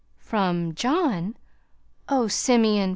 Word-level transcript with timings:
"From 0.17 0.73
John? 0.73 1.37
Oh, 2.09 2.27
Simeon! 2.27 2.89